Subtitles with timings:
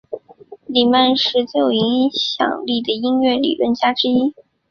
[0.65, 4.33] 里曼是最有影响力的音乐理论家之一。